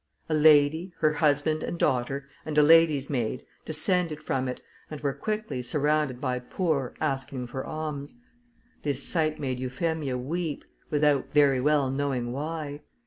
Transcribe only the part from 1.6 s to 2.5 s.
and daughter,